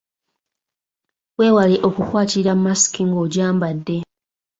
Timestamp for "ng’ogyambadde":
3.09-3.97